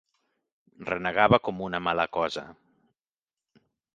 [0.89, 2.47] Renegava com una mala cosa.